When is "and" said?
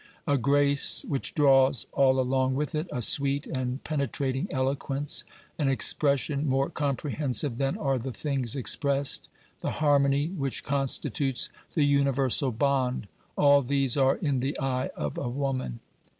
3.45-3.83